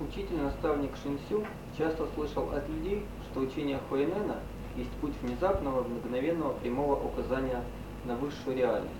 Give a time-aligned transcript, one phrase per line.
[0.00, 1.44] Учитель-наставник Шинсю
[1.76, 4.36] часто слышал от людей, что учение Хуэнена
[4.74, 7.62] есть путь внезапного, мгновенного прямого указания
[8.06, 8.94] на высшую реальность.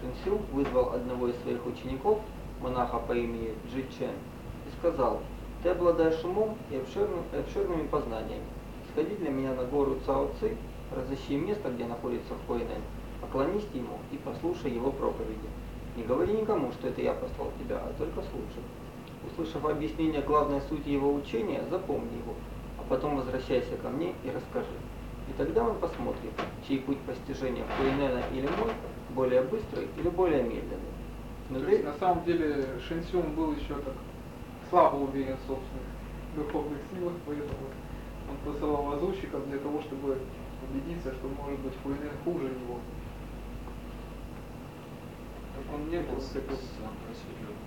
[0.00, 2.20] Шинсю вызвал одного из своих учеников,
[2.60, 5.22] монаха по имени Джи Чен, и сказал,
[5.64, 8.46] «Ты обладаешь умом и обширным- обширными познаниями.
[8.92, 10.56] Сходи для меня на гору Цао Ци,
[10.92, 12.82] разыщи место, где находится Хуэнен,
[13.20, 15.48] поклонись ему и послушай его проповеди.
[15.96, 18.62] Не говори никому, что это я послал тебя, а только слушай.
[19.26, 22.34] Услышав объяснение главной сути его учения, запомни его,
[22.78, 24.76] а потом возвращайся ко мне и расскажи.
[25.28, 26.30] И тогда мы посмотрим,
[26.68, 28.72] чей путь постижения Хуэнена или мой
[29.14, 30.94] более быстрый или более медленный.
[31.50, 33.94] Но То ты- есть на самом деле Шэнсюн был еще так
[34.70, 35.86] слабо уверен в собственных
[36.36, 37.68] духовных силах, поэтому
[38.28, 40.18] он посылал лазутчиков для того, чтобы
[40.70, 42.78] убедиться, что может быть Хуэнен хуже него.
[45.54, 46.56] Так он не был такой.
[46.76, 47.63] сам получается.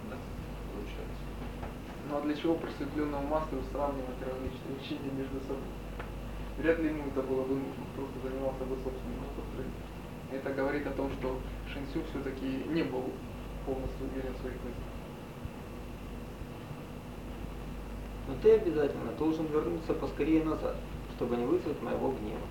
[2.09, 5.67] Ну а для чего просветленному мастеру сравнивать различные учения между собой?
[6.58, 9.88] Вряд ли ему это было бы нужно, просто занимался бы собственным построением.
[10.31, 11.39] Это говорит о том, что
[11.72, 13.11] Шинсю все-таки не был
[13.66, 14.97] полностью уверен в своих позициях.
[18.27, 20.75] Но ты обязательно должен вернуться поскорее назад,
[21.16, 22.47] чтобы не вызвать моего гнева.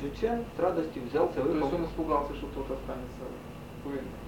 [0.00, 3.24] Джучен с радостью взялся То есть он испугался, что кто-то останется
[3.82, 4.19] Хуэнен.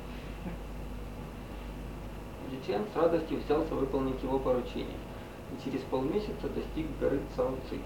[2.63, 4.97] Джучен с радостью взялся выполнить его поручение
[5.53, 7.79] и через полмесяца достиг горы Цао Ци.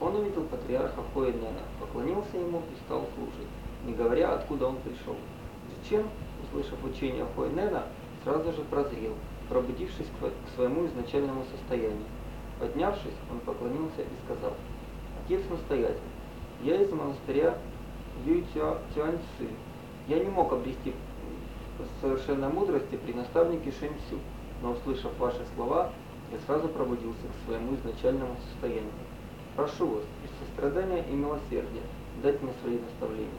[0.00, 3.48] Он увидел патриарха Хуэнена, поклонился ему и стал служить,
[3.84, 5.16] не говоря, откуда он пришел.
[5.84, 6.06] Джучен,
[6.44, 7.84] услышав учение Хуэнена,
[8.24, 9.14] сразу же прозрел,
[9.48, 12.06] пробудившись к сво- к своему изначальному состоянию.
[12.58, 14.54] Поднявшись, он поклонился и сказал,
[15.24, 15.98] «Отец настоятель,
[16.62, 17.56] я из монастыря
[18.26, 19.48] Юй-Тюаньцы.
[20.08, 20.92] Я не мог обрести
[22.00, 24.18] совершенной мудрости при наставнике Шэньцю,
[24.62, 25.90] но, услышав ваши слова,
[26.32, 28.92] я сразу пробудился к своему изначальному состоянию.
[29.56, 31.82] Прошу вас, из сострадания и милосердия,
[32.22, 33.30] дать мне свои наставления».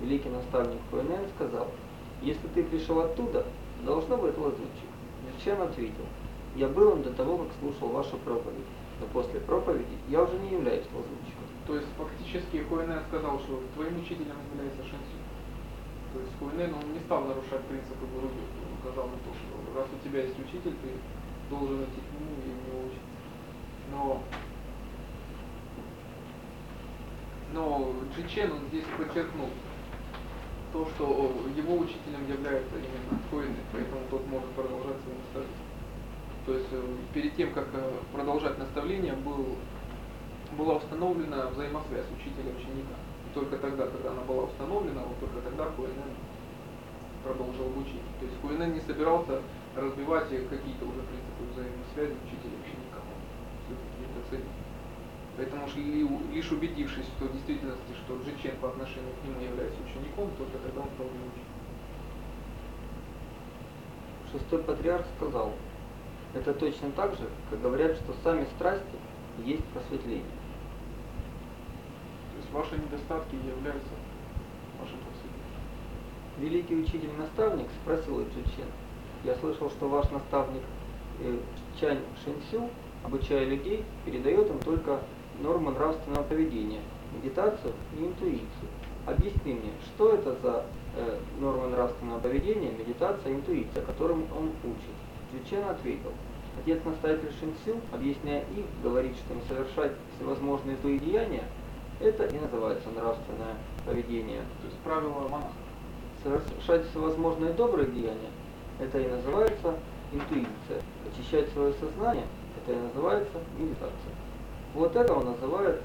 [0.00, 1.68] Великий наставник Хуэнэн сказал,
[2.22, 3.46] «Если ты пришел оттуда,
[3.84, 4.90] должно быть лазутчик».
[5.44, 6.04] Чен ответил,
[6.56, 8.66] «Я был им до того, как слушал вашу проповедь,
[9.00, 11.44] но после проповеди я уже не являюсь лазутчиком».
[11.66, 15.16] То есть фактически Хуэнен сказал, что твоим учителем является Шэнсю.
[16.12, 19.86] То есть Хуэнен, он не стал нарушать принципы Гуру, он указал на то, что раз
[19.92, 20.88] у тебя есть учитель, ты
[21.48, 23.10] должен идти к нему и у него учиться.
[23.92, 24.22] Но
[27.52, 29.48] но Джичен он здесь подчеркнул
[30.72, 35.70] то, что его учителем является именно Хуэнен, поэтому тот может продолжать свое наставление.
[36.46, 39.56] То есть э, перед тем, как э, продолжать наставление, был,
[40.56, 42.94] была установлена взаимосвязь учителя и ученика.
[42.94, 46.14] И только тогда, когда она была установлена, вот только тогда Хуэнен
[47.24, 48.12] продолжил обучение.
[48.18, 49.42] То есть Хуэнен не собирался
[49.76, 52.98] разбивать какие-то уже принципы взаимосвязи учителя и ученика.
[53.00, 53.18] Он
[53.66, 54.54] всё-таки это ценил.
[55.36, 55.66] Поэтому
[56.32, 60.80] лишь убедившись в той действительности, что Джичен по отношению к нему является учеником, только тогда
[60.82, 61.50] он стал учить.
[64.32, 65.52] Шестой патриарх сказал,
[66.34, 68.96] это точно так же, как говорят, что сами страсти
[69.44, 70.39] есть просветление.
[72.52, 73.94] Ваши недостатки являются
[74.80, 75.40] вашим просветлением.
[76.38, 78.66] Великий учитель-наставник спросил Чучен,
[79.22, 80.62] я слышал, что ваш наставник
[81.20, 81.38] э,
[81.78, 82.68] Чань Шэньсю,
[83.04, 85.00] обучая людей, передает им только
[85.40, 86.80] нормы нравственного поведения,
[87.14, 88.68] медитацию и интуицию.
[89.06, 90.64] Объясни мне, что это за
[90.96, 95.44] э, нормы нравственного поведения, медитация интуиция, которым он учит?
[95.44, 96.12] Чучен ответил,
[96.58, 101.44] отец-настоятель Шинсю, объясняя их, говорит, что не совершать всевозможные злые деяния,
[102.00, 104.40] это и называется нравственное поведение.
[104.62, 105.52] То есть правило монаха.
[106.22, 108.30] Совершать всевозможные добрые деяния–
[108.78, 109.74] это и называется
[110.12, 110.82] интуиция.
[111.10, 112.26] Очищать свое сознание–
[112.64, 114.14] это и называется медитация.
[114.74, 115.82] Вот это он называет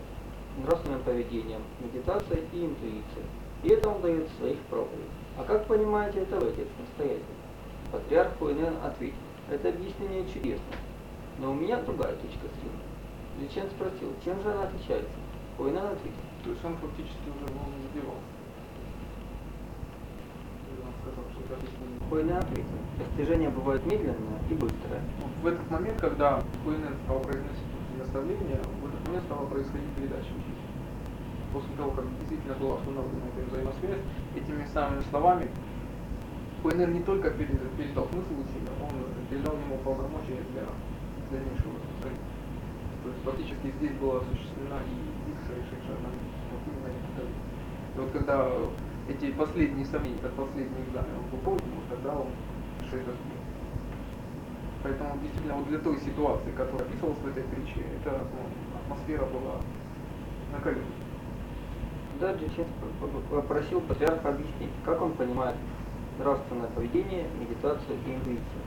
[0.63, 3.25] нравственным поведением, медитацией и интуицией.
[3.63, 5.11] И это он дает в своих проповедях.
[5.37, 7.23] А как понимаете это вы, отец настоятель?
[7.91, 9.15] Патриарх Хуэнен ответил,
[9.49, 10.75] это объяснение чудесно,
[11.39, 12.85] но у меня другая точка зрения.
[13.39, 15.11] Личен спросил, чем же она отличается?
[15.57, 17.85] Хуэнен ответил, То есть он фактически уже его не.
[22.09, 25.01] Хуэнен ответил, достижение бывает медленное и быстрое.
[25.41, 30.27] В этот момент, когда Хуэнен стал произносить эти наставления, в этот момент стала происходить передача.
[31.53, 34.01] После того, как действительно была установлена эта взаимосвязь,
[34.35, 35.47] этими самыми словами
[36.61, 38.89] Хуэнен не только передал, передал смысл учения, он
[39.29, 40.65] передал ему полномочия для
[41.31, 42.34] дальнейшего распространения.
[43.05, 44.97] То есть фактически здесь была осуществлена и
[46.49, 47.45] вот именно эти давления.
[47.93, 48.49] И вот когда
[49.07, 52.29] эти последние сомнения, этот последний экзамен он выполнил, тогда он
[52.87, 53.11] что это.
[54.81, 58.41] Поэтому действительно вот для той ситуации, которая описывалась в этой притче, эта ну,
[58.81, 59.61] атмосфера была
[60.51, 60.85] накаленной.
[62.19, 62.65] Да, Джичин
[63.29, 65.57] попросил патриарха объяснить, как он понимает
[66.17, 68.61] нравственное поведение, медитацию и интуицию.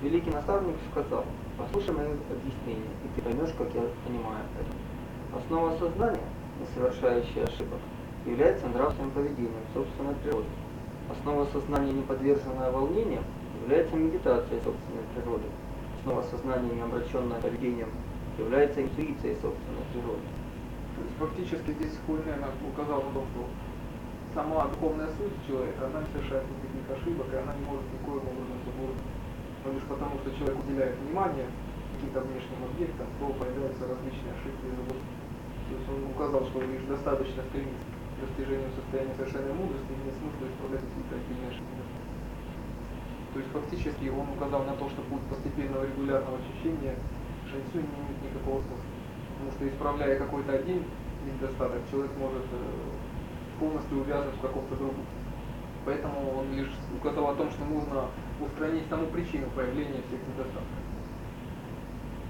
[0.00, 1.26] Великий наставник сказал,
[1.58, 5.38] послушай мое объяснение, и ты поймешь, как я понимаю это.
[5.38, 6.28] Основа сознания,
[6.60, 7.80] не совершающая ошибок,
[8.26, 10.48] является нравственным поведением собственной природы.
[11.10, 13.24] Основа сознания, не подверженная волнениям,
[13.62, 15.44] является медитацией собственной природы.
[16.00, 17.90] Основа сознания, не обращенная поведением,
[18.38, 20.26] является интуицией собственной природы.
[20.94, 23.40] То есть фактически здесь Хуйнен указал на то, что
[24.34, 28.43] сама духовная суть человека, она не совершает никаких ошибок, и она не может никоим образом.
[29.64, 31.48] Но лишь потому, что человек уделяет внимание
[31.96, 35.08] каким-то внешним объектам, то появляются различные ошибки и заблуды.
[35.64, 40.14] То есть он указал, что лишь достаточно стремиться к достижению состояния совершенной мудрости, и нет
[40.20, 41.84] смысла исправлять какие-то отдельные ошибки.
[43.32, 46.94] То есть фактически он указал на то, что путь постепенного регулярного очищения
[47.50, 48.86] Шаньцю не имеет никакого смысла.
[49.34, 50.84] Потому что исправляя какой-то один
[51.26, 52.58] недостаток, человек может э,
[53.58, 55.04] полностью увязнуть в каком-то другом.
[55.84, 58.06] Поэтому он лишь указал о том, что нужно
[58.40, 60.82] устранить саму причину появления всех недостатков.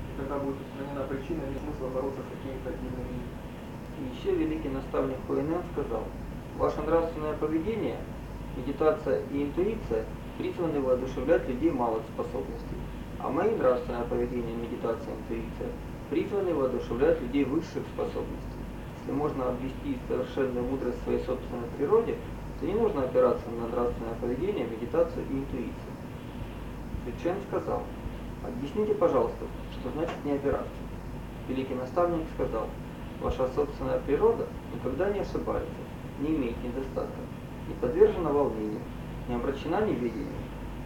[0.09, 3.25] И когда будет устранена причина, нет смысла бороться с какими-то отдельными
[3.99, 6.05] И еще великий наставник Хуэнен сказал,
[6.59, 7.97] ваше нравственное поведение,
[8.57, 10.05] медитация и интуиция
[10.39, 12.79] призваны воодушевлять людей малых способностей,
[13.19, 15.69] а мои нравственное поведение, медитация и интуиция
[16.11, 18.61] призваны воодушевлять людей высших способностей.
[19.01, 22.17] Если можно обвести совершенную мудрость своей собственной природе,
[22.61, 25.94] то не нужно опираться на нравственное поведение, медитацию и интуицию.
[27.07, 27.83] Личен сказал,
[28.43, 30.69] объясните, пожалуйста, что значит не опираться.
[31.49, 32.69] Великий наставник сказал,
[33.21, 35.71] ваша собственная природа никогда не ошибается,
[36.21, 37.25] не имеет недостатков,
[37.69, 38.81] не подвержена волнению,
[39.29, 40.33] не обращена неведению.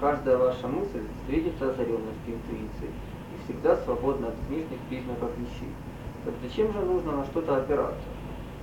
[0.01, 5.73] Каждая ваша мысль встретится озаренностью интуиции и всегда свободна от внешних признаков вещей.
[6.25, 8.09] Так зачем же нужно на что-то опираться?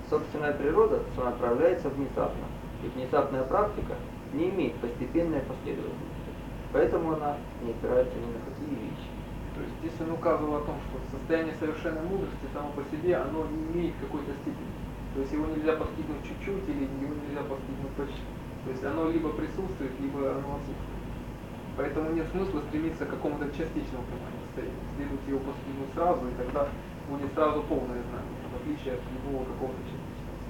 [0.10, 2.46] Собственная природа самоотправляется внезапно,
[2.84, 3.96] и внезапная практика
[4.34, 6.15] не имеет постепенной последовательности.
[6.76, 9.08] Поэтому она не опирается ни на какие вещи.
[9.56, 13.48] То есть здесь он указывал о том, что состояние совершенной мудрости само по себе, оно
[13.48, 14.76] не имеет какой-то степени.
[15.16, 18.28] То есть его нельзя постигнуть чуть-чуть или его нельзя постигнуть почти.
[18.68, 21.00] То есть оно либо присутствует, либо оно отсутствует.
[21.80, 24.84] Поэтому нет смысла стремиться к какому-то частичному пониманию состояния.
[25.00, 26.68] Следует его постигнуть сразу, и тогда
[27.08, 30.44] будет сразу полное знание, в отличие от любого какого-то частичного.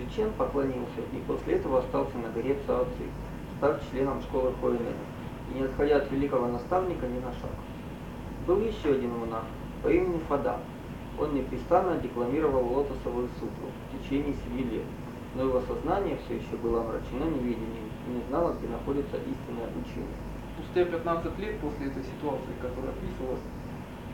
[0.00, 3.12] Чечен поклонился и после этого остался на горе Цаоци,
[3.56, 5.06] став членом школы Хоэнена,
[5.50, 7.50] и не отходя от великого наставника ни на шаг.
[8.46, 9.44] Был еще один монах
[9.82, 10.58] по имени Фада.
[11.18, 14.84] Он непрестанно декламировал лотосовую сутру в течение семи лет,
[15.34, 20.16] но его сознание все еще было омрачено неведением и не знало, где находится истинное учение.
[20.56, 23.40] Спустя 15 лет после этой ситуации, которая описывалась,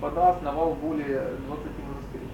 [0.00, 2.30] Пада основал более 20 монастырей.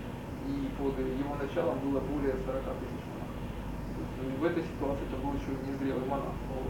[0.49, 4.41] И под его началом было более 40 тысяч монахов.
[4.41, 6.33] В этой ситуации это был еще незрелый монах.
[6.49, 6.65] Но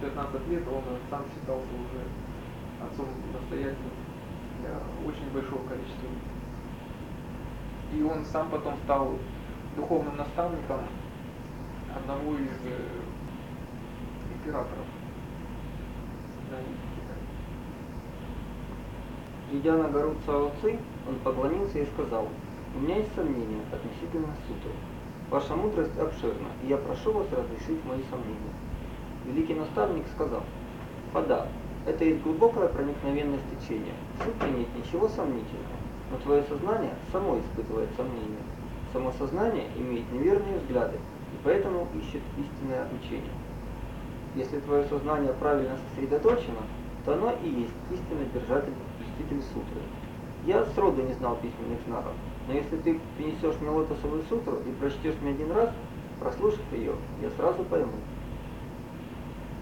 [0.00, 2.02] 15 лет он сам считался уже
[2.84, 3.96] отцом настоятелем
[4.60, 6.38] для очень большого количества людей.
[7.94, 9.18] И он сам потом стал
[9.76, 10.80] духовным наставником
[11.94, 12.78] одного из э,
[14.34, 14.86] императоров.
[19.50, 20.52] Идя на гору Цао
[21.08, 22.28] он поклонился и сказал,
[22.76, 24.72] «У меня есть сомнения относительно сутры.
[25.30, 28.67] Ваша мудрость обширна, и я прошу вас разрешить мои сомнения».
[29.28, 30.42] Великий наставник сказал,
[31.12, 31.48] «Фада,
[31.86, 33.92] это есть глубокая проникновенность течения.
[34.18, 35.76] В сутре нет ничего сомнительного,
[36.10, 38.40] но твое сознание само испытывает сомнения.
[38.90, 43.34] Само сознание имеет неверные взгляды, и поэтому ищет истинное учение.
[44.34, 46.62] Если твое сознание правильно сосредоточено,
[47.04, 49.82] то оно и есть истинный держатель, блюститель сутры.
[50.46, 52.14] Я сроду не знал письменных знаков,
[52.46, 55.68] но если ты принесешь мне лотосовую сутру и прочтешь мне один раз,
[56.18, 57.92] прослушав ее, я сразу пойму.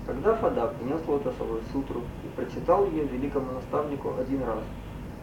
[0.06, 4.62] Тогда Фада принес лотосовую сутру и прочитал ее великому наставнику один раз.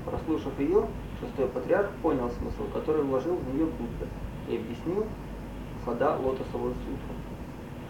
[0.04, 0.86] Прослушав ее,
[1.22, 4.08] шестой патриарх понял смысл, который вложил в нее Будда,
[4.50, 5.06] и объяснил
[5.86, 7.16] Фада лотосовую сутру.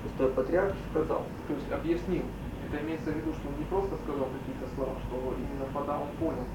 [0.03, 2.25] Шестой патриарх сказал, То есть объяснил.
[2.69, 6.09] Это имеется в виду, что он не просто сказал какие-то слова, что именно Фада он
[6.19, 6.45] понял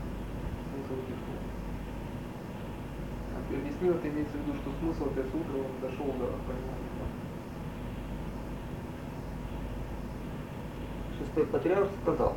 [0.70, 1.42] смысл этих слов.
[3.50, 6.87] Объяснил, это имеется в виду, что смысл этой сутры он дошел до понимания.
[11.28, 12.34] Шестой патриарх сказал,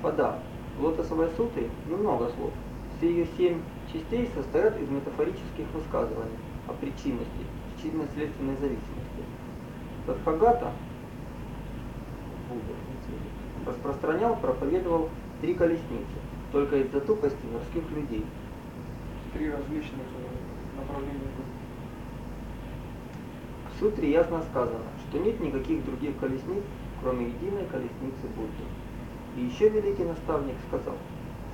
[0.00, 0.38] Фада,
[0.78, 2.50] в лотосовой сутре немного слов.
[2.96, 3.60] Все ее семь
[3.92, 7.44] частей состоят из метафорических высказываний о причинности,
[7.76, 9.22] причинно-следственной зависимости.
[10.06, 10.72] Тадхагата
[13.66, 15.10] распространял, проповедовал
[15.42, 16.18] три колесницы,
[16.50, 18.24] только из-за тупости морских людей.
[19.34, 21.20] Три различных э, направления.
[23.74, 26.64] В сутре ясно сказано, что нет никаких других колесниц,
[27.02, 28.64] кроме единой колесницы Будды.
[29.36, 30.96] И еще великий наставник сказал,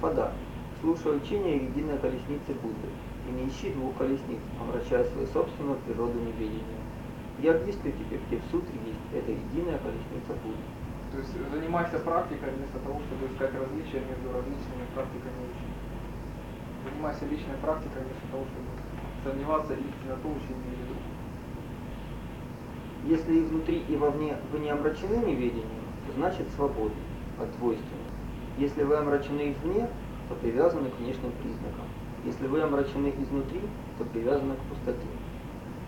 [0.01, 0.33] Фада,
[0.81, 2.89] слушай учение единой колесницы Будды,
[3.29, 6.81] и не ищи двух колесниц, омрачая свою собственную природу неведения.
[7.39, 10.65] Я объясню тебе, где в сутре есть эта единая колесница Будды.
[11.13, 15.81] То есть занимайся практикой вместо того, чтобы искать различия между различными практиками учения.
[16.85, 18.69] Занимайся личной практикой вместо того, чтобы
[19.25, 21.26] сомневаться истинно то учение или другое.
[23.07, 25.87] Если и внутри, и вовне вы не омрачены неведением,
[26.17, 26.97] значит свободны
[27.39, 27.95] от двойственности.
[28.59, 29.89] Если вы омрачены извне,
[30.29, 31.87] то привязаны к внешним признакам.
[32.25, 33.61] Если вы омрачены изнутри,
[33.97, 35.07] то привязаны к пустоте.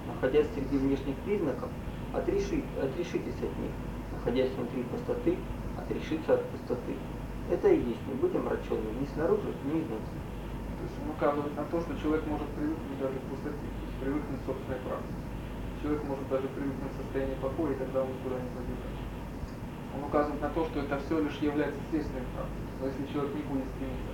[0.06, 1.68] Находясь среди внешних признаков,
[2.14, 3.72] отреши, отрешитесь от них.
[4.12, 5.36] Находясь внутри пустоты,
[5.76, 6.94] отрешиться от пустоты.
[7.50, 10.18] Это и есть не быть омраченным ни снаружи, ни изнутри.
[10.78, 13.66] То есть он указывает на то, что человек может привыкнуть даже к пустоте,
[14.00, 15.27] привыкнуть к собственной практике.
[15.82, 18.82] Человек может даже привыкнуть к состоянию покоя, и тогда он никуда не пойдет.
[19.94, 22.70] Он указывает на то, что это все лишь является следствием практики.
[22.82, 24.12] Но если человек не будет стремиться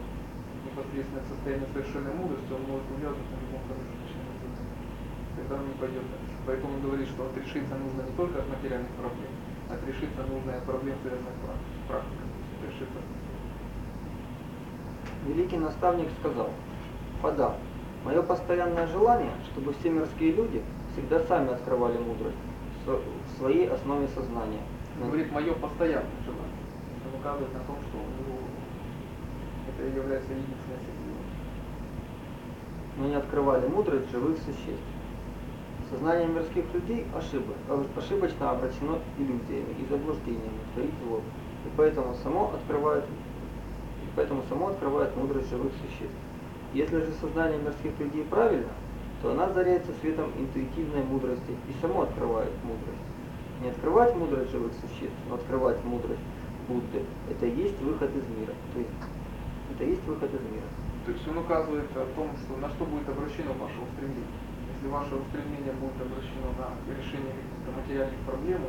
[0.65, 4.61] непосредственно к состоянию совершенной мудрости, он может увязнуть на любом промежуточном этапе.
[5.41, 6.37] Тогда он не пойдет дальше.
[6.45, 9.33] Поэтому он говорит, что отрешиться нужно не только от материальных проблем,
[9.73, 12.29] отрешиться нужно от проблем, связанных с практикой.
[12.61, 13.09] Отрешиться от
[15.25, 16.53] Великий наставник сказал,
[17.23, 17.57] Фада,
[18.05, 20.63] мое постоянное желание, чтобы все мирские люди
[20.95, 22.37] всегда сами открывали мудрость
[22.87, 24.63] в своей основе сознания.
[25.01, 26.65] Он говорит, мое постоянное желание.
[27.07, 28.39] Он указывает на том, что у него
[29.69, 31.25] это является единственной силой.
[32.97, 34.85] Но не открывали мудрость живых существ.
[35.91, 37.57] Сознание мирских людей ошибок,
[37.97, 43.05] ошибочно обращено иллюзиями и заблуждениями, творит зло, и поэтому само открывает
[44.17, 46.15] поэтому само открывает мудрость живых существ.
[46.73, 48.71] Если же сознание мирских людей правильно,
[49.25, 53.09] то она заряется светом интуитивной мудрости и само открывает мудрость.
[53.63, 56.21] Не открывать мудрость живых существ, но открывать мудрость
[56.69, 58.53] Будды– это и есть выход из мира.
[58.75, 58.93] То есть
[59.73, 60.69] это и есть выход из мира.
[61.07, 64.29] То есть он указывает о том, что на что будет обращено ваше устремление.
[64.77, 68.61] Если ваше устремление будет обращено на решение каких-то материальных проблем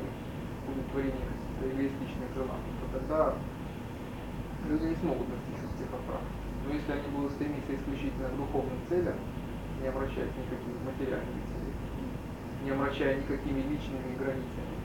[0.72, 3.34] удовлетворение каких-то эгоистичных желаний, то тогда
[4.72, 6.48] люди не смогут достичь успеха в практике.
[6.64, 9.20] Но если они будут стремиться исключительно к духовным целям,
[9.82, 11.86] не обращаясь никакими материальными целями,
[12.64, 14.76] не омрачая никакими личными границами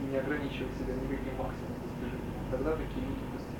[0.00, 3.54] и не ограничивая себя никаким максимумом достижения, тогда такие люди достигнут.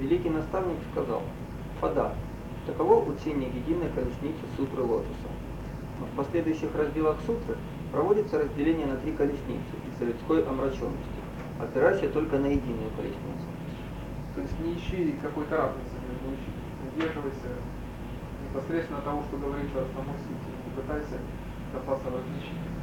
[0.00, 1.22] Великий наставник сказал,
[1.80, 2.14] Фада,
[2.66, 5.28] таково учение единой колесницы сутры лотоса.
[6.00, 7.56] В последующих разделах сутры
[7.92, 11.20] проводится разделение на три колесницы из-за людской омраченности,
[11.60, 13.46] опирайся только на единую колесницу.
[14.34, 17.48] То есть не ищи какой-то разницы между учителем, придерживайся
[18.44, 21.18] непосредственно того, что говорится о самой сути, не пытайся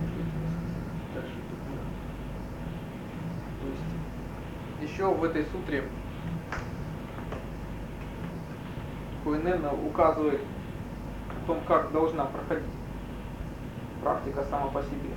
[0.02, 1.38] между этими дальше.
[3.62, 5.84] То есть еще в этой сутре
[9.24, 10.42] Куинена указывает
[11.30, 12.66] о том, как должна проходить
[14.02, 15.12] практика сама по себе.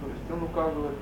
[0.00, 0.96] То есть он указывает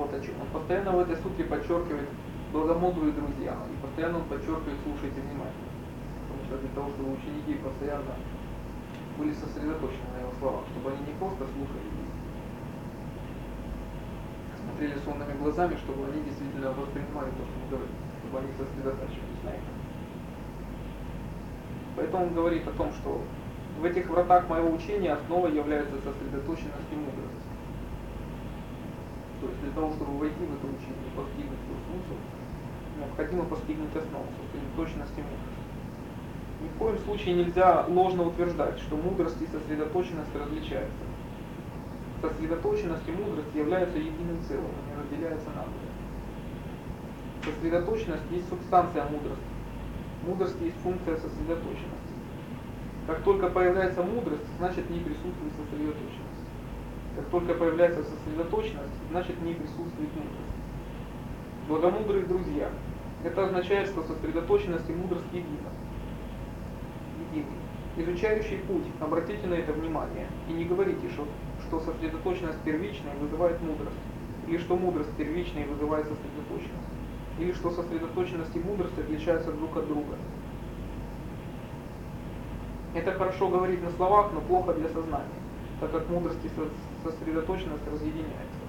[0.00, 0.34] вот о чем.
[0.40, 2.08] Он постоянно в этой сутре подчеркивает
[2.52, 3.56] благомудрые друзья.
[3.68, 5.70] И постоянно он подчеркивает слушайте внимательно.
[6.24, 8.14] Потому что для того, чтобы ученики постоянно
[9.18, 11.90] были сосредоточены на его словах, чтобы они не просто слушали,
[14.56, 19.50] смотрели сонными глазами, чтобы они действительно воспринимали то, что он говорит, чтобы они сосредотачивались на
[19.50, 19.76] этом.
[21.96, 23.20] Поэтому он говорит о том, что
[23.78, 27.49] в этих вратах моего учения основой является сосредоточенность и мудрость.
[29.40, 32.16] То есть для того, чтобы войти в это учение и постигнуть его смысл,
[32.98, 35.60] необходимо постигнуть основу, сосредоточенность и мудрость.
[36.60, 41.04] Ни в коем случае нельзя ложно утверждать, что мудрость и сосредоточенность различаются.
[42.20, 45.90] Сосредоточенность и мудрость являются единым целым, они разделяются на двое.
[47.44, 49.48] Сосредоточенность есть субстанция мудрости.
[50.26, 52.12] Мудрость есть функция сосредоточенности.
[53.06, 56.29] Как только появляется мудрость, значит не присутствует сосредоточенность.
[57.16, 60.50] Как только появляется сосредоточенность, значит не присутствует мудрость.
[61.68, 62.70] Благомудрые друзья.
[63.24, 65.58] Это означает, что сосредоточенность и мудрость едины.
[67.30, 67.46] Едины.
[67.96, 71.26] Изучающий путь, обратите на это внимание и не говорите, что,
[71.66, 73.98] что сосредоточенность первичная вызывает мудрость,
[74.46, 76.90] или что мудрость первичная вызывает сосредоточенность
[77.40, 80.16] или что сосредоточенность и мудрость отличаются друг от друга.
[82.94, 85.40] Это хорошо говорить на словах, но плохо для сознания,
[85.80, 86.48] так как мудрость и
[87.02, 88.60] сосредоточенность разъединяется.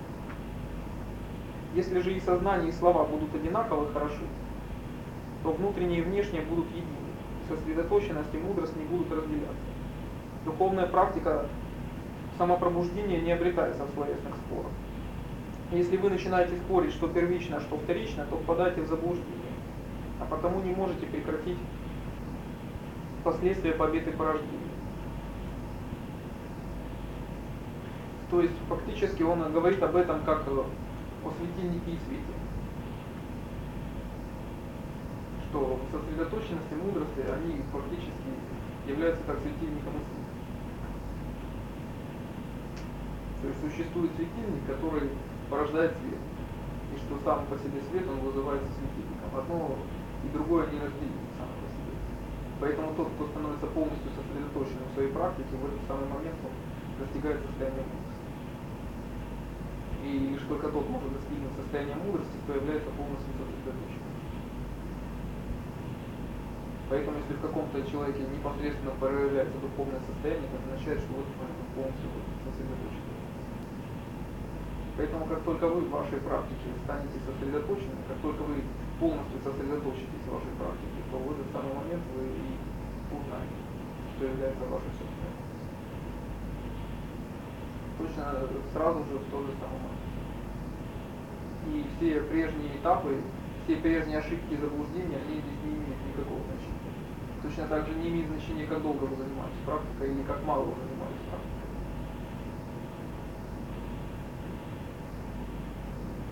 [1.74, 4.24] Если же и сознание, и слова будут одинаково хороши,
[5.44, 6.88] то внутреннее и внешнее будут едины.
[7.48, 9.72] Сосредоточенность и мудрость не будут разделяться.
[10.46, 11.46] Духовная практика
[12.38, 14.72] самопробуждения не обретается в словесных спорах.
[15.72, 19.54] Если вы начинаете спорить, что первично, что вторично, то впадаете в заблуждение,
[20.20, 21.58] а потому не можете прекратить
[23.24, 24.71] последствия победы порождения.
[28.32, 32.34] То есть фактически он говорит об этом как о светильнике и свете.
[35.50, 38.32] Что сосредоточенность и мудрость, они фактически
[38.88, 40.32] являются как светильником и светом.
[43.42, 45.10] То есть существует светильник, который
[45.50, 46.24] порождает свет.
[46.96, 49.28] И что сам по себе свет, он вызывается светильником.
[49.36, 49.76] Одно
[50.24, 52.00] и другое не разделимо само по себе.
[52.62, 56.56] Поэтому тот, кто становится полностью сосредоточенным в своей практике, в этот самый момент он
[57.04, 58.11] достигает состояния мудрости.
[60.04, 64.12] И лишь только тот может достигнуть состояния мудрости, кто является полностью сосредоточенным.
[66.90, 71.60] Поэтому если в каком-то человеке непосредственно проявляется духовное состояние, это означает, что в этот момент
[71.64, 72.10] он полностью
[72.44, 73.06] сосредоточен.
[74.98, 78.60] Поэтому как только вы в вашей практике станете сосредоточенными, как только вы
[79.00, 82.60] полностью сосредоточитесь в вашей практике, то в этот самый момент вы и
[83.08, 83.56] узнаете,
[84.18, 85.31] что является вашей собственной.
[88.02, 88.34] Точно
[88.74, 90.02] сразу же в тот же момент.
[91.70, 93.22] И все прежние этапы,
[93.64, 96.94] все прежние ошибки и заблуждения, они здесь не имеют никакого значения.
[97.44, 100.74] Точно так же не имеет значения, как долго вы занимаетесь практикой или как мало вы
[100.82, 101.70] занимаетесь практикой.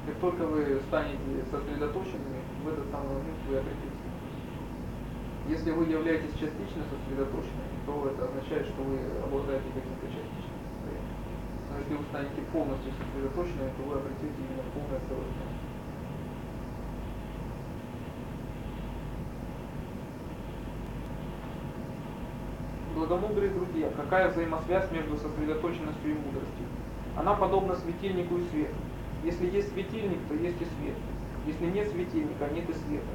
[0.07, 4.09] Как только вы станете сосредоточенными, в этот самый момент вы обретете.
[5.47, 10.58] Если вы являетесь частично сосредоточенными, то это означает, что вы обладаете каким-то частичным
[11.79, 15.49] если вы станете полностью сосредоточенными, то вы обретете именно полное целостное.
[22.95, 26.65] Благомудрые друзья, какая взаимосвязь между сосредоточенностью и мудростью?
[27.15, 28.75] Она подобна светильнику и свету.
[29.23, 30.95] Если есть светильник, то есть и свет.
[31.45, 33.13] Если нет светильника, нет и света.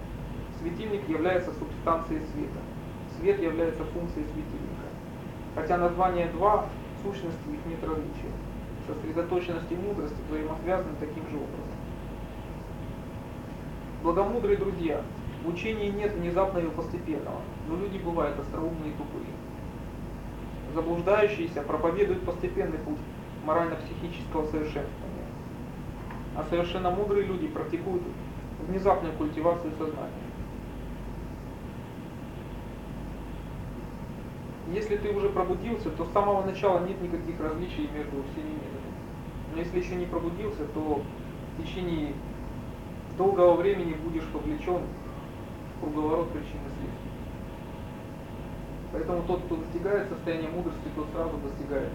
[0.60, 2.60] Светильник является субстанцией света.
[3.18, 4.88] Свет является функцией светильника.
[5.54, 6.66] Хотя название два,
[6.98, 8.32] в сущности их нет различия.
[8.86, 11.74] Сосредоточенность и мудрость взаимосвязаны таким же образом.
[14.02, 15.02] Благомудрые друзья,
[15.44, 19.26] в учении нет внезапного и постепенного, но люди бывают остроумные и тупые.
[20.74, 22.98] Заблуждающиеся проповедуют постепенный путь
[23.44, 25.14] морально-психического совершенствования
[26.34, 28.02] а совершенно мудрые люди практикуют
[28.66, 30.10] внезапную культивацию сознания.
[34.72, 38.73] Если ты уже пробудился, то с самого начала нет никаких различий между всеми методами.
[39.54, 41.00] Но если еще не пробудился, то
[41.56, 42.12] в течение
[43.16, 44.82] долгого времени будешь вовлечен
[45.76, 47.12] в круговорот причин и следствий.
[48.92, 51.90] Поэтому тот, кто достигает состояния мудрости, тот сразу достигает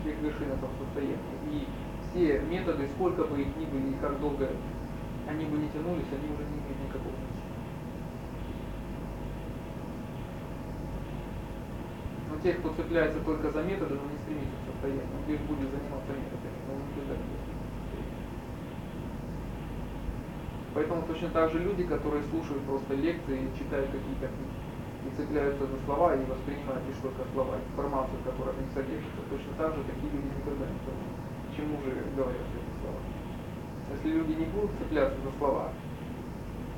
[0.00, 1.16] всех вершин этого состояния.
[1.50, 1.66] И
[2.10, 4.50] все методы, сколько бы их ни были и как долго
[5.26, 7.46] они бы не тянулись, они уже не имеют никакого значения.
[12.36, 15.72] Но те, кто цепляется только за методы, но не стремится к состоянию, он лишь будет
[15.72, 17.36] заниматься методами, он не
[20.74, 24.60] Поэтому точно так же люди, которые слушают просто лекции, читают какие-то книги
[25.08, 29.72] и цепляются за слова и воспринимают лишь только слова, информацию, которая них содержится, точно так
[29.72, 33.00] же такие люди никогда не становятся чему же говорят эти слова.
[33.96, 35.72] Если люди не будут цепляться за слова,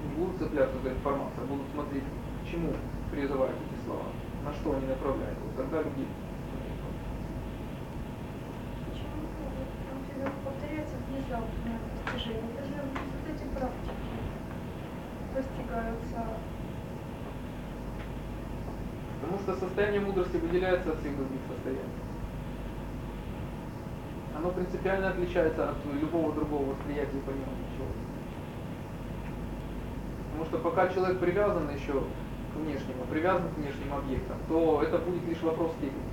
[0.05, 2.73] не будут цепляться за информацию, а будут смотреть, к чему
[3.11, 4.07] призывают эти слова,
[4.45, 5.83] на что они направляют, тогда
[15.35, 16.27] достигаются.
[19.21, 22.09] Потому что состояние мудрости выделяется от всех других состояний
[24.39, 27.99] оно принципиально отличается от любого другого восприятия и понимания человека.
[30.31, 32.05] Потому что пока человек привязан еще
[32.59, 36.11] к внешнему, привязан к внешним объектам, то это будет лишь вопрос степени.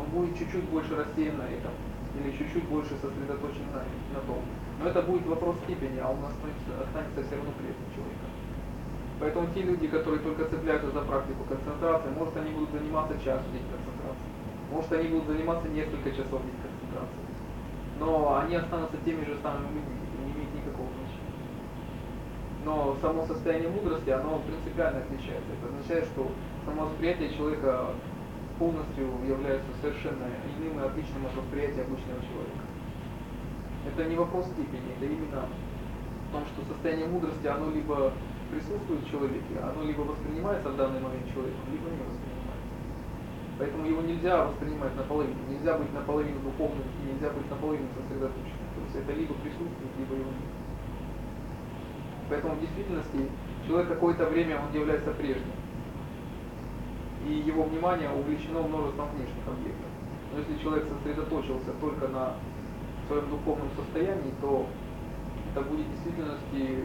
[0.00, 1.72] Он будет чуть-чуть больше рассеян на этом,
[2.16, 3.84] или чуть-чуть больше сосредоточен на,
[4.16, 4.40] на том.
[4.80, 8.26] Но это будет вопрос степени, а он останется, останется все равно при этом человека.
[9.20, 13.52] Поэтому те люди, которые только цепляются за практику концентрации, может они будут заниматься час в
[13.52, 14.28] день концентрации,
[14.72, 17.22] может они будут заниматься несколько часов в день концентрации
[18.02, 21.38] но они останутся теми же самыми людьми, это не имеет никакого значения.
[22.64, 25.50] Но само состояние мудрости, оно принципиально отличается.
[25.58, 26.30] Это означает, что
[26.64, 27.90] само восприятие человека
[28.58, 32.62] полностью являются совершенно иным и отличным от восприятия обычного человека.
[33.86, 35.48] Это не вопрос степени, это именно
[36.28, 38.12] в том, что состояние мудрости, оно либо
[38.52, 42.42] присутствует в человеке, оно либо воспринимается в данный момент человеком, либо не воспринимается.
[43.58, 45.38] Поэтому его нельзя воспринимать наполовину.
[45.48, 48.68] Нельзя быть наполовину духовным и нельзя быть наполовину сосредоточенным.
[48.74, 50.61] То есть это либо присутствует, либо его нет.
[52.28, 53.28] Поэтому в действительности
[53.66, 55.52] человек какое-то время он является прежним.
[57.26, 59.86] И его внимание увлечено множеством внешних объектов.
[60.32, 62.34] Но если человек сосредоточился только на
[63.06, 64.66] своем духовном состоянии, то
[65.52, 66.84] это будет в действительности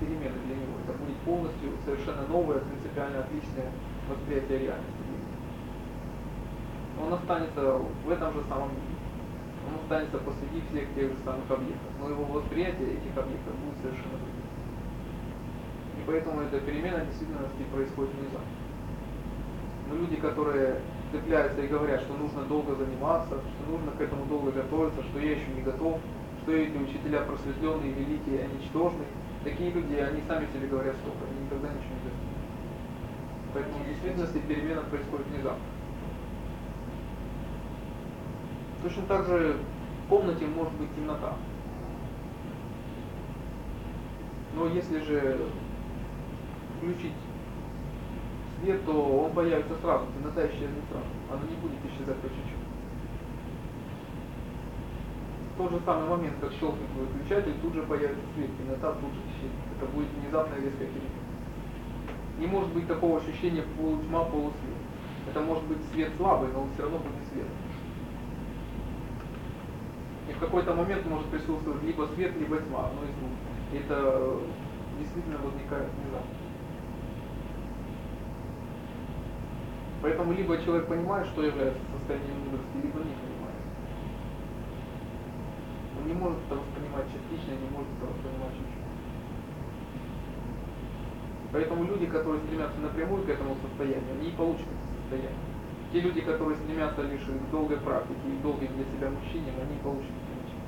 [0.00, 0.74] перемена для него.
[0.84, 3.70] Это будет полностью совершенно новое, принципиально отличное
[4.08, 5.06] восприятие реальности.
[7.00, 8.96] Он останется в этом же самом мире.
[9.68, 11.90] Он останется посреди всех тех же самых объектов.
[12.00, 14.18] Но его восприятие этих объектов будет совершенно
[16.06, 18.48] поэтому эта перемена действительности происходит внезапно.
[19.88, 20.80] Но люди, которые
[21.12, 25.32] цепляются и говорят, что нужно долго заниматься, что нужно к этому долго готовиться, что я
[25.32, 25.98] еще не готов,
[26.42, 29.06] что эти учителя просветленные, великие, а ничтожные.
[29.44, 32.36] Такие люди, они сами себе говорят столько, они никогда ничего не достигнут.
[33.54, 35.64] Поэтому в действительности перемена происходит внезапно.
[38.82, 39.56] Точно так же
[40.04, 41.34] в комнате может быть темнота.
[44.54, 45.38] Но если же
[46.76, 47.12] включить
[48.60, 51.06] свет, то он появится сразу, темнота исчезнет сразу.
[51.30, 52.66] Она не будет исчезать по чуть-чуть.
[55.52, 59.20] В тот же самый момент, как щелкнет выключатель, тут же появится свет, темнота тут же
[59.32, 59.64] исчезнет.
[59.76, 61.26] Это будет внезапная резкая перемена.
[62.38, 64.76] Не может быть такого ощущения полутьма, полусвет.
[65.28, 67.46] Это может быть свет слабый, но он все равно будет свет.
[70.28, 73.30] И в какой-то момент может присутствовать либо свет, либо тьма, одно из двух.
[73.72, 74.36] И это
[74.98, 76.45] действительно возникает внезапно.
[80.06, 83.58] Поэтому либо человек понимает, что является состоянием мудрости, либо не понимает.
[85.98, 88.86] Он не может это воспринимать частично, не может это воспринимать чуть-чуть.
[91.50, 95.42] Поэтому люди, которые стремятся напрямую к этому состоянию, они и получат это состояние.
[95.90, 100.06] Те люди, которые стремятся лишь к долгой практике и долгим для себя мужчинам, они получат
[100.06, 100.62] это ничего.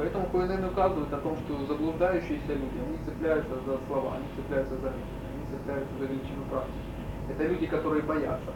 [0.00, 4.88] Поэтому КНН указывает о том, что заблуждающиеся люди, они цепляются за слова, они цепляются за
[4.88, 6.88] методы, они цепляются за величину практики.
[7.28, 8.50] Это люди, которые боятся.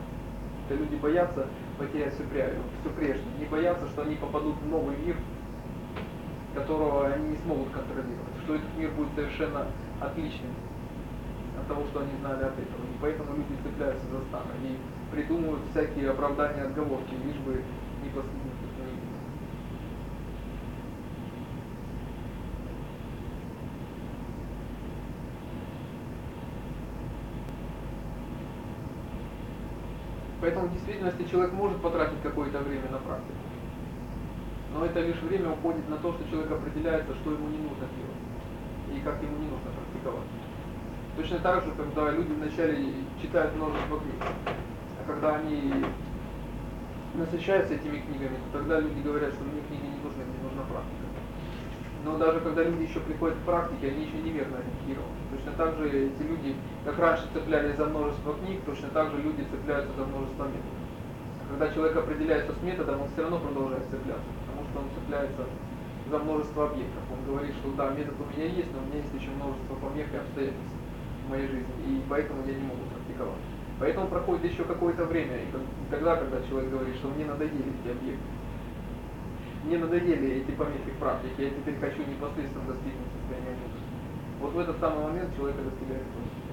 [0.64, 3.28] Это люди боятся потерять все, все прежнее.
[3.38, 5.16] Не боятся, что они попадут в новый мир,
[6.54, 8.40] которого они не смогут контролировать.
[8.44, 9.66] Что этот мир будет совершенно
[10.00, 10.54] отличным
[11.60, 12.84] от того, что они знали от этого.
[12.88, 14.78] И поэтому люди цепляются за старое и
[15.14, 17.60] придумывают всякие оправдания, отговорки, лишь бы
[18.02, 18.64] не последовать
[30.44, 33.32] Поэтому в действительности человек может потратить какое-то время на практику.
[34.74, 38.24] Но это лишь время уходит на то, что человек определяется, что ему не нужно делать
[38.94, 40.28] и как ему не нужно практиковать.
[41.16, 42.92] Точно так же, когда люди вначале
[43.22, 45.84] читают множество книг, а когда они
[47.14, 51.06] насыщаются этими книгами, то тогда люди говорят, что мне книги не нужны, мне нужна практика.
[52.04, 55.16] Но даже когда люди еще приходят к практике, они еще неверно ориентированы.
[55.32, 59.40] Точно так же эти люди, как раньше цеплялись за множество книг, точно так же люди
[59.50, 60.84] цепляются за множество методов.
[61.40, 65.44] А когда человек определяется с методом, он все равно продолжает цепляться, потому что он цепляется
[66.10, 67.02] за множество объектов.
[67.08, 70.12] Он говорит, что да, метод у меня есть, но у меня есть еще множество помех
[70.12, 70.76] и обстоятельств
[71.24, 73.40] в моей жизни, и поэтому я не могу практиковать.
[73.80, 75.48] Поэтому проходит еще какое-то время, и
[75.90, 78.28] тогда, когда человек говорит, что мне надоели эти объекты,
[79.64, 83.94] мне надоели эти помехи в практике, я теперь хочу непосредственно достигнуть состояния мудрости.
[84.40, 86.44] Вот в этот самый момент человек достигает этого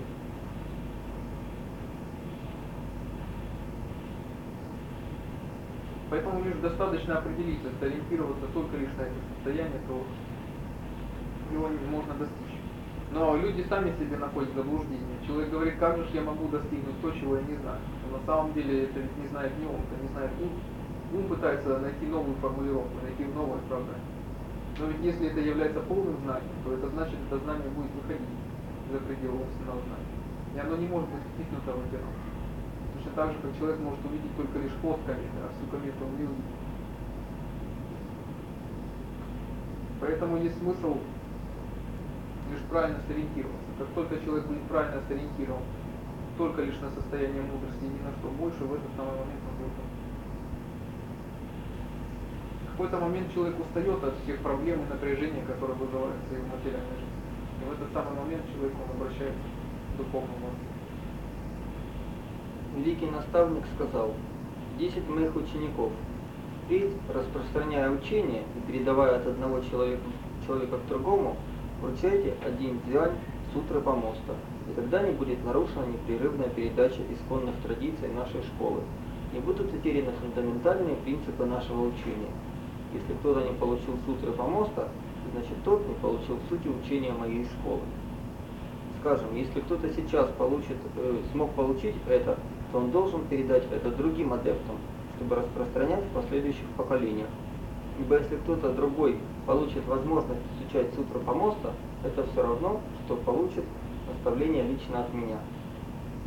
[6.10, 10.04] Поэтому лишь достаточно определиться, сориентироваться только лишь на это состояние, то
[11.54, 12.60] его можно достичь.
[13.14, 15.20] Но люди сами себе находят заблуждение.
[15.26, 17.80] Человек говорит, как же я могу достигнуть то, чего я не знаю.
[18.04, 20.52] Но на самом деле это ведь не знает не он, это не знает ум.
[21.14, 24.08] Ум пытается найти новую формулировку, найти новое оправдание.
[24.80, 28.32] Но ведь если это является полным знанием, то это значит, это знание будет выходить
[28.92, 30.18] за пределы умственного знания.
[30.56, 32.22] И оно не может быть впихнуто в одиноко.
[32.96, 36.16] Точно так же, как человек может увидеть только лишь хвост кометы, а всю комету он
[36.16, 36.56] не увидит.
[40.00, 40.98] Поэтому есть смысл
[42.52, 43.72] лишь правильно сориентироваться.
[43.78, 45.64] Как только человек будет правильно сориентирован
[46.38, 49.56] только лишь на состояние мудрости и ни на что больше, в этот самый момент он
[49.62, 49.76] будет
[52.82, 57.22] какой-то момент человек устает от всех проблем и напряжения, которые вызываются его материальной жизни.
[57.62, 59.38] И в этот самый момент человек он обращается
[59.94, 60.66] к духовном росте.
[62.76, 64.16] Великий наставник сказал,
[64.80, 65.92] десять моих учеников,
[66.66, 70.02] впредь, распространяя учение и передавая от одного человека,
[70.48, 71.38] человека к другому,
[71.84, 73.14] вручайте один дзянь
[73.54, 74.34] сутры помоста,
[74.68, 78.82] и тогда не будет нарушена непрерывная передача исконных традиций нашей школы,
[79.34, 82.32] не будут утеряны фундаментальные принципы нашего учения.
[82.94, 84.90] Если кто-то не получил сутры помоста,
[85.32, 87.80] значит тот не получил сути учения моей школы.
[89.00, 92.38] Скажем, если кто-то сейчас получит, э, смог получить это,
[92.72, 94.76] то он должен передать это другим адептам,
[95.16, 97.30] чтобы распространять в последующих поколениях.
[97.98, 101.74] Ибо если кто-то другой получит возможность изучать сутру помоста,
[102.04, 103.64] это все равно, что получит
[104.08, 105.40] наставление лично от меня.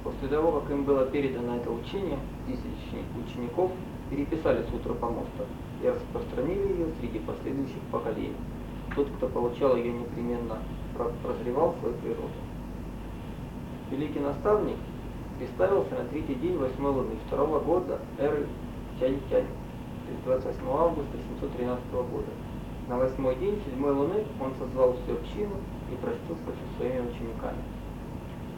[0.02, 3.70] После того, как им было передано это учение, тысячи учеников
[4.10, 5.44] переписали сутру помоста
[5.82, 8.36] и распространили ее среди последующих поколений.
[8.94, 10.58] Тот, кто получал ее непременно,
[11.22, 12.30] прозревал свою природу.
[13.90, 14.76] Великий наставник
[15.38, 18.46] представился на третий день восьмой луны второго года эры
[19.00, 19.46] Тянь-Тянь,
[20.24, 22.30] 28 августа 713 года.
[22.88, 25.56] На восьмой день седьмой луны он созвал всю общину
[25.90, 27.58] и простился со своими учениками.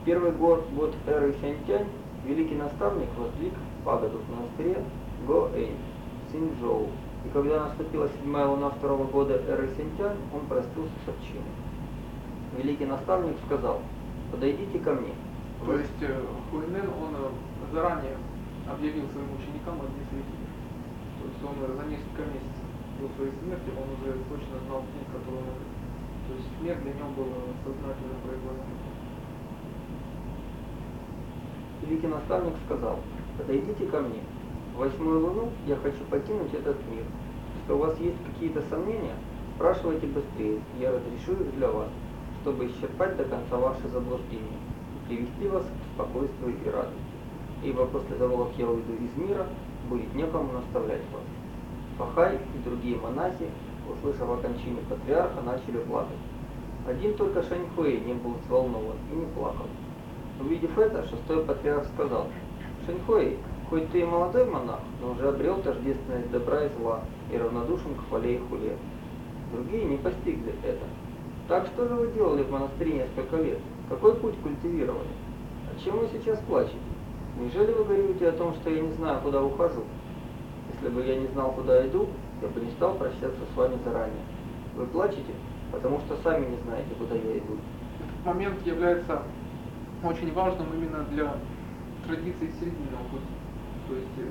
[0.04, 1.86] Первый год, год эры Сянь-Тянь
[2.26, 3.52] великий наставник воздвиг
[3.84, 4.84] пагоду в монастыре
[5.26, 5.76] Го-Эйн,
[6.32, 6.88] Синьчжоу.
[7.26, 11.42] И когда наступила седьмая луна второго года эры Синтянь, он простился с общиной.
[12.56, 13.82] Великий наставник сказал,
[14.30, 15.10] подойдите ко мне.
[15.64, 18.14] То есть э, Хуинен, он э, заранее
[18.70, 20.46] объявил своим ученикам о дне святителя.
[21.18, 22.66] То есть он за несколько месяцев
[23.02, 25.74] до своей смерти, он уже точно знал день, который он умрет.
[26.30, 28.78] То есть смерть для него была сознательно производная.
[31.82, 33.00] Великий наставник сказал,
[33.36, 34.22] подойдите ко мне.
[34.76, 37.04] Восьмую луну я хочу покинуть этот мир.
[37.58, 39.14] Если у вас есть какие-то сомнения,
[39.54, 41.88] спрашивайте быстрее, я разрешу их для вас,
[42.42, 44.58] чтобы исчерпать до конца ваши заблуждения
[44.94, 46.94] и привести вас к спокойствию и радости.
[47.64, 49.46] Ибо после того, как я уйду из мира,
[49.88, 51.24] будет некому наставлять вас.
[51.96, 53.48] Пахай и другие монахи,
[53.90, 56.18] услышав о кончине патриарха, начали плакать.
[56.86, 59.66] Один только Шаньхуэй не был взволнован и не плакал.
[60.38, 62.26] Увидев это, шестой патриарх сказал,
[62.84, 67.00] «Шэньхуэй, хоть ты и молодой монах, но уже обрел тождественность добра и зла
[67.32, 68.76] и равнодушен к хвале и хуле.
[69.52, 70.84] Другие не постигли это.
[71.48, 73.58] Так что же вы делали в монастыре несколько лет?
[73.88, 75.08] Какой путь культивировали?
[75.72, 76.76] О чем вы сейчас плачете?
[77.38, 79.84] Неужели вы говорите о том, что я не знаю, куда ухожу?
[80.72, 82.08] Если бы я не знал, куда иду,
[82.42, 84.24] я бы не стал прощаться с вами заранее.
[84.74, 85.32] Вы плачете,
[85.70, 87.58] потому что сами не знаете, куда я иду.
[88.00, 89.22] Этот момент является
[90.02, 91.34] очень важным именно для
[92.06, 93.35] традиции серединного пути.
[93.88, 94.28] То есть, э,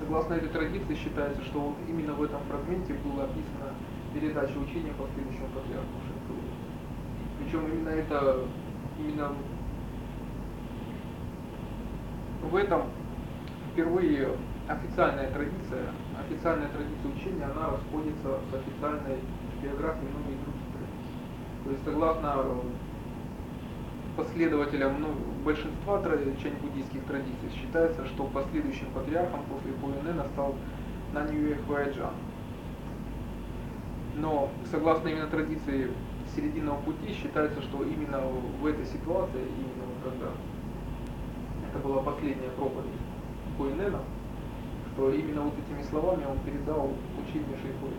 [0.00, 3.74] согласно этой традиции, считается, что вот именно в этом фрагменте было описана
[4.14, 6.48] передача учения последующему патриарху Шенкуру.
[7.38, 8.44] Причем именно это,
[8.98, 9.32] именно
[12.42, 12.84] в этом
[13.72, 14.30] впервые
[14.68, 19.18] официальная традиция, официальная традиция учения, она расходится с официальной
[19.62, 21.18] биографией многих других традиций.
[21.64, 22.34] То есть согласно
[24.18, 25.08] последователям ну,
[25.44, 30.56] большинства чань-буддийских традиций считается, что последующим патриархом после Хуэнена стал
[31.12, 32.14] Наньюэ Хуайджан.
[34.16, 35.92] Но согласно именно традиции
[36.34, 38.20] серединного пути считается, что именно
[38.60, 40.32] в этой ситуации, именно когда
[41.68, 42.98] это была последняя проповедь
[43.56, 44.00] Хуэнена,
[44.94, 46.90] что именно вот этими словами он передал
[47.22, 47.94] учение Шейхуэ.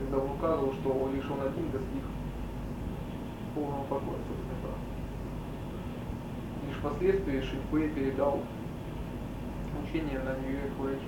[0.00, 2.04] Когда он указывал, что лишь он один достиг
[3.54, 4.57] полного покоя, собственно,
[6.78, 8.40] впоследствии Шифэй передал
[9.84, 11.00] учение на Нью-Йорк.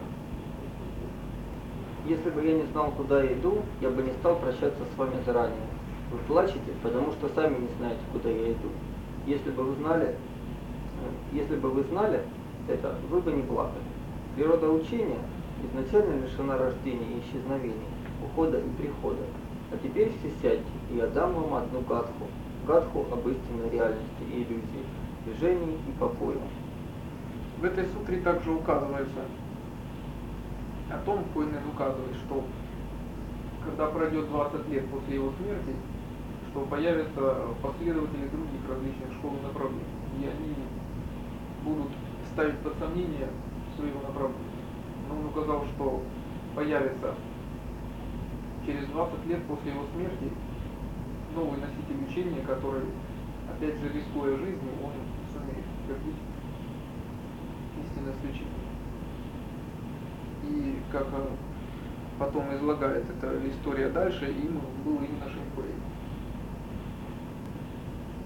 [2.06, 5.14] Если бы я не знал, куда я иду, я бы не стал прощаться с вами
[5.26, 5.66] заранее.
[6.10, 8.68] Вы плачете, потому что сами не знаете, куда я иду.
[9.26, 10.16] Если бы вы знали,
[11.32, 12.22] если бы вы знали
[12.68, 13.84] это, вы бы не плакали.
[14.34, 15.18] Природа учения
[15.62, 17.88] изначально лишена рождения и исчезновения,
[18.24, 19.22] ухода и прихода.
[19.72, 22.26] А теперь все сядьте, и я дам вам одну гадху,
[22.66, 24.84] гадху об истинной реальности и иллюзии,
[25.24, 26.38] движений и покоя.
[27.58, 29.20] В этой сутре также указывается
[30.90, 32.44] о том, Койнен указывает, что
[33.64, 35.76] когда пройдет 20 лет после его смерти,
[36.50, 39.84] что появятся последователи других различных школ и направлений,
[40.20, 40.54] и они
[41.64, 41.92] будут
[42.32, 43.28] ставить под сомнение
[43.76, 44.64] своего направления.
[45.08, 46.02] Но он указал, что
[46.54, 47.14] появится
[48.66, 50.32] через 20 лет после его смерти
[51.34, 52.82] новый носитель учения, который,
[53.48, 54.92] опять же, рискуя жизнью, он
[55.90, 56.16] утвердить
[57.84, 58.46] истинное исключение.
[60.44, 61.06] И как
[62.18, 65.74] потом излагает эта история дальше, им был именно Шинкуэй.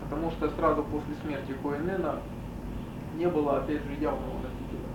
[0.03, 2.20] Потому что сразу после смерти Хуэнена
[3.16, 4.90] не было, опять же, явного носителя.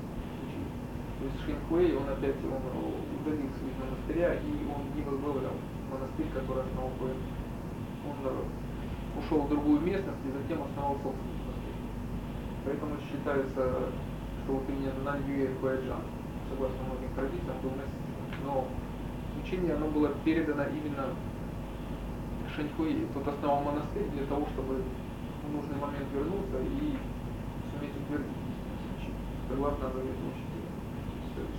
[1.20, 5.54] То есть Шинхуэй, он опять он удалился из монастыря, и он не возглавлял
[5.92, 7.18] монастырь, который основал Хуэн.
[8.06, 11.39] Он э, ушел в другую местность и затем основал собственный.
[12.70, 13.90] Поэтому считается,
[14.46, 16.06] что именно Наньюэ Хуэджан,
[16.54, 18.30] согласно многим традициям, был носителем.
[18.46, 18.68] Но
[19.42, 21.18] учение, оно было передано именно
[22.54, 23.08] Шаньхуи.
[23.12, 26.94] Тот основал монастырь для того, чтобы в нужный момент вернуться и
[27.74, 28.38] суметь утвердить
[29.02, 29.18] учение,
[29.50, 30.70] согласно завету учителя.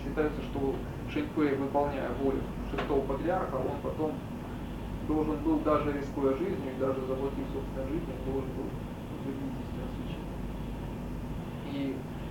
[0.07, 0.77] Считается, что
[1.11, 2.39] Шаньхуи, выполняя волю
[2.71, 4.13] шестого патриарха, он потом
[5.09, 8.71] должен был, даже рискуя жизнью и даже заплатив собственной жизнью, должен был
[9.19, 9.59] утвердить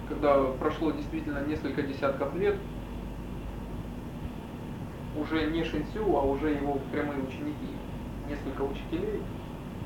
[0.10, 2.56] когда прошло действительно несколько десятков лет,
[5.15, 7.76] уже не Шинсю, а уже его прямые ученики,
[8.28, 9.22] несколько учителей,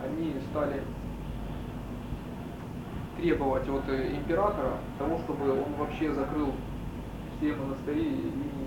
[0.01, 0.81] они стали
[3.17, 6.53] требовать от императора того, чтобы он вообще закрыл
[7.37, 8.63] все монастыри линии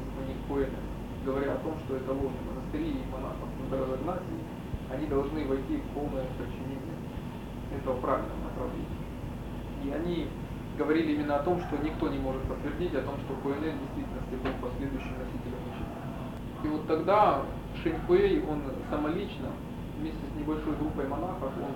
[0.48, 0.76] поэта,
[1.24, 5.76] говоря о том, что это ложные монастыри и монахов надо разогнать, и они должны войти
[5.76, 6.96] в полное подчинение
[7.76, 8.86] этого правильного направления.
[9.84, 10.28] И они
[10.76, 14.36] говорили именно о том, что никто не может подтвердить о том, что Хуэнель в действительности
[14.42, 15.96] был последующим носителем учения.
[16.64, 17.42] И вот тогда
[17.82, 19.48] Шиньхуэй, он самолично,
[19.98, 21.72] вместе с небольшой группой монахов, он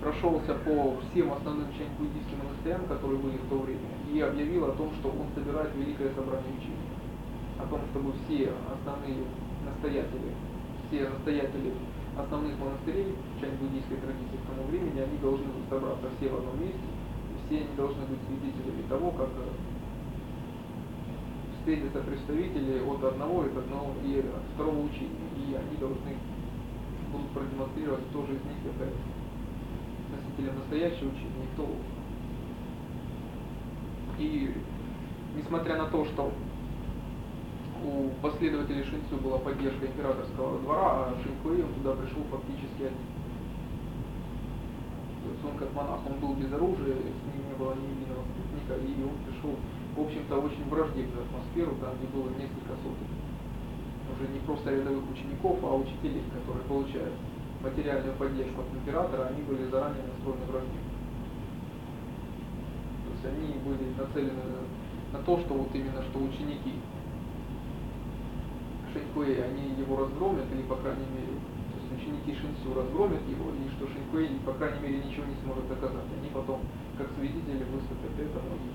[0.00, 4.92] прошелся по всем основным чань-буддийским монастырям, которые были в то время, и объявил о том,
[5.00, 6.86] что он собирает великое собрание учений.
[7.58, 9.26] О том, чтобы все основные
[9.66, 10.30] настоятели,
[10.86, 11.74] все настоятели
[12.16, 16.86] основных монастырей чань-буддийской традиции к тому времени, они должны собраться все в одном месте,
[17.48, 19.28] все они должны быть свидетелями того, как
[21.58, 26.16] встретятся представители от одного и от одного и от второго учения, и они должны
[27.12, 29.00] будут продемонстрировать, кто же из них является
[30.12, 31.68] носителем настоящего учения и кто
[34.18, 34.54] И
[35.36, 36.32] несмотря на то, что
[37.84, 43.18] у последователей Шинцу была поддержка императорского двора, а он туда пришел фактически один.
[45.24, 46.96] То есть он как монах, он был без оружия,
[47.58, 49.56] не было ни единого спутника, и он пришел,
[49.96, 53.18] в общем-то, очень враждебную атмосферу, там где было несколько сотен
[54.16, 57.12] уже не просто рядовых учеников, а учителей, которые получают
[57.62, 60.92] материальную поддержку от императора, они были заранее настроены враждебно.
[63.04, 64.64] То есть они были нацелены
[65.12, 66.74] на то, что вот именно что ученики
[68.92, 71.36] Шинкуэй, они его разгромят, или по крайней мере,
[72.08, 76.08] ученики Шинсу разгромят его, и что Шинкуэй, по крайней мере, ничего не сможет доказать.
[76.18, 76.60] Они потом,
[76.96, 78.70] как свидетели, выступят этому, и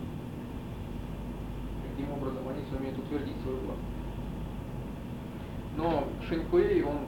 [1.89, 3.81] таким образом они сумеют утвердить свою власть.
[5.75, 6.99] Но Шинкуэй, он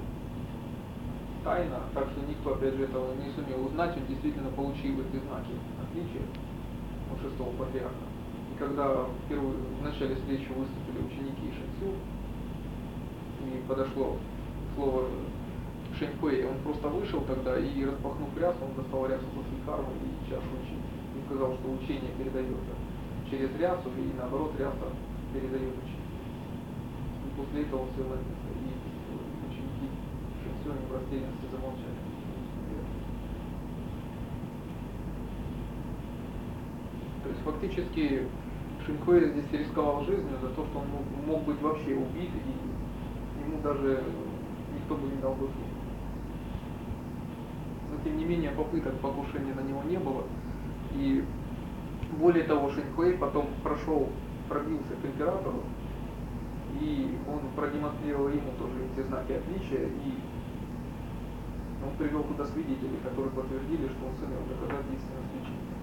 [1.43, 5.53] тайно, так что никто, опять же, этого не сумел узнать, он действительно получил эти знаки
[5.81, 6.25] отличия
[7.13, 8.05] от шестого патриарха.
[8.51, 11.93] И когда впервые в начале встречи выступили ученики Шинцю,
[13.45, 14.17] и подошло
[14.75, 15.05] слово
[15.99, 20.47] Шенькуэй, он просто вышел тогда и распахнув рясу, он достал рясу после кармы и чашу
[20.61, 20.91] учения.
[21.15, 22.73] И сказал, что учение передается
[23.29, 24.87] через рясу, и наоборот ряса
[25.33, 26.11] передает учение.
[27.25, 28.45] И после этого он сел на место
[30.65, 31.95] все, они в растерянности замолчали.
[37.23, 38.27] То есть фактически
[38.85, 43.61] Шинкуэй здесь рисковал жизнью за то, что он мог, мог быть вообще убит, и ему
[43.61, 44.03] даже
[44.75, 45.74] никто бы не дал бы Но
[48.05, 50.23] тем не менее попыток покушения на него не было.
[50.93, 51.25] И
[52.19, 54.07] более того, Шинкуэй потом прошел,
[54.47, 55.63] пробился к императору,
[56.79, 60.13] и он продемонстрировал ему тоже эти знаки отличия, и
[61.83, 65.75] он привел туда свидетелей, которые подтвердили, что он сумел доказать истинность учения.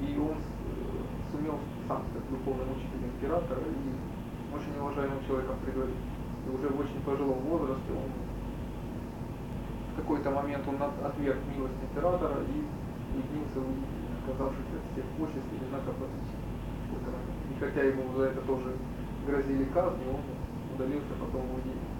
[0.00, 5.92] И он э, сумел сам стать духовным учителем императора и очень уважаемым человеком при дворе.
[5.92, 8.25] И уже в очень пожилом возрасте он
[9.96, 15.68] в какой-то момент он отверг милость императора и уединился в отказавшись от всех почестей и
[15.70, 15.96] знаков.
[17.48, 18.76] И хотя ему за это тоже
[19.26, 20.20] грозили казни, он
[20.74, 21.96] удалился потом в уединение.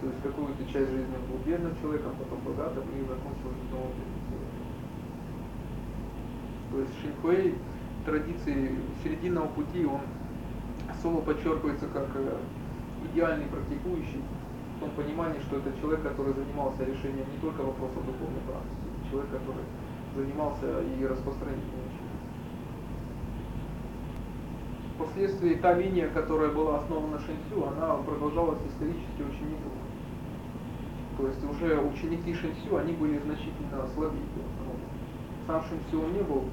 [0.00, 3.92] То есть какую-то часть жизни он был бедным человеком, потом богатым и закончил снова.
[6.72, 7.54] То есть Шинхуэй
[8.04, 10.00] традиции серединного пути, он
[10.90, 12.36] особо подчеркивается как э,
[13.12, 14.22] идеальный практикующий,
[14.80, 19.30] в том понимании, что это человек, который занимался решением не только вопросов духовной практики, человек,
[19.30, 19.64] который
[20.16, 21.68] занимался и распространением.
[24.96, 29.84] Впоследствии та линия, которая была основана Шинцю, она продолжалась исторически очень недолго.
[31.18, 34.24] То есть уже ученики Шинсю, они были значительно слабее,
[35.46, 36.44] сам Шинсио не был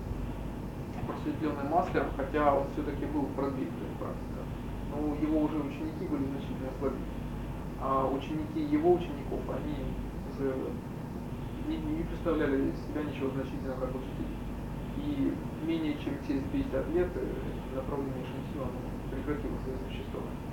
[1.07, 4.43] просветленным мастером, хотя он все-таки был продвинутый практика.
[4.91, 7.16] Но его уже ученики были значительно слабее.
[8.17, 9.93] Ученики его учеников, они
[10.33, 10.53] уже
[11.67, 14.33] не, не представляли из себя ничего значительного как учителя.
[14.97, 15.33] И
[15.65, 20.47] менее чем через 50 лет э, направление Шинсю оно прекратило свое существование.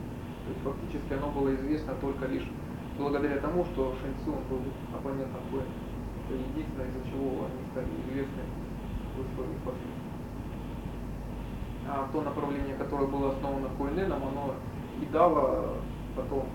[0.44, 2.44] То есть фактически оно было известно только лишь
[2.98, 4.60] благодаря тому, что Шинсю был
[4.92, 5.72] оппонентом Куэна.
[6.28, 8.44] Это единственное, из-за чего они стали известны
[9.16, 10.12] в истории впоследствии.
[11.88, 14.54] А то направление, которое было основано Куэненом, оно
[15.00, 15.76] и дало
[16.16, 16.46] потом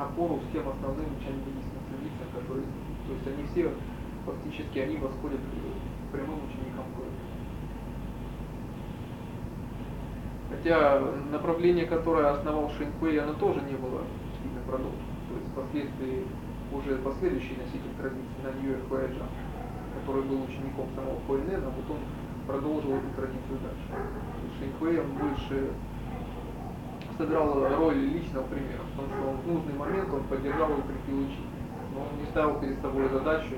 [0.00, 2.64] опору всем основным чань-буддийским традициям, которые,
[3.06, 3.70] то есть они все
[4.24, 7.20] фактически они восходят к прямым ученикам Куэна.
[10.50, 14.02] Хотя направление, которое основал Шинкуэй, оно тоже не было
[14.40, 14.98] сильно продолжено.
[15.28, 16.26] То есть впоследствии
[16.72, 19.26] уже последующий носитель традиции Наньюэ Хуэджа,
[20.00, 21.98] который был учеником самого Хуэнена, вот он
[22.46, 24.10] продолжил эту традицию дальше.
[24.58, 25.70] Шинкуэй он больше
[27.20, 31.60] сыграл роль личного примера, потому что он в нужный момент он поддержал и укрепил учителя.
[31.92, 33.56] Но он не ставил перед собой задачу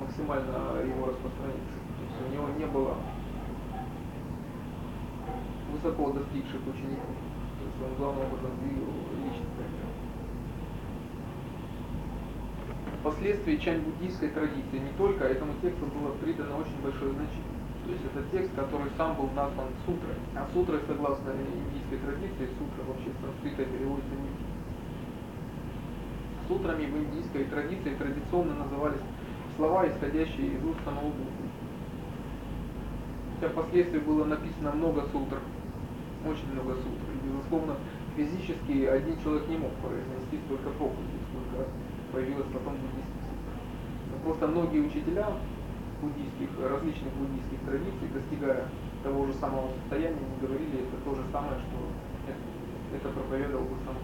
[0.00, 1.70] максимально его распространить.
[1.70, 2.96] То есть у него не было
[5.70, 7.14] высоко достигших учеников.
[7.14, 8.90] То есть он главным образом двигал
[9.22, 9.86] личный пример.
[13.00, 17.59] Впоследствии чань-буддийской традиции не только этому тексту было придано очень большое значение.
[17.90, 20.14] То есть это текст, который сам был назван сутрой.
[20.36, 24.30] А сутрой, согласно индийской традиции, сутра вообще с санскрита переводится не
[26.46, 29.02] Сутрами в индийской традиции традиционно назывались
[29.56, 31.50] слова, исходящие из уст самого Будды.
[33.34, 35.40] Хотя впоследствии было написано много сутр,
[36.24, 37.06] очень много сутр.
[37.10, 37.74] И, безусловно,
[38.14, 41.66] физически один человек не мог произнести столько проповедей, сколько
[42.12, 43.50] появилось потом буддийских сутр.
[44.12, 45.26] Но просто многие учителя
[46.00, 48.68] буддийских, различных буддийских традиций, достигая
[49.02, 51.76] того же самого состояния, не говорили это то же самое, что
[52.28, 52.40] это,
[52.96, 53.96] это проповедовал бы сам.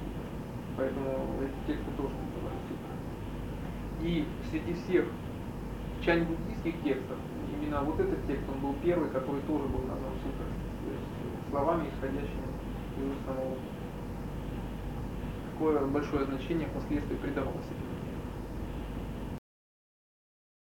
[0.76, 2.94] Поэтому эти тексты тоже называют сутры.
[4.03, 5.07] И среди всех
[6.05, 7.16] чань-буддийских текстов,
[7.57, 10.53] именно вот этот текст, он был первый, который тоже был назван сутрой,
[10.84, 12.47] то есть словами, исходящими
[12.99, 13.57] из самого.
[15.53, 17.95] Такое большое значение впоследствии придавалось этому.